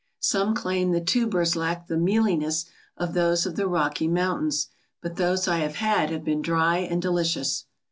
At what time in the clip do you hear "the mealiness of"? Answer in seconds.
1.85-3.13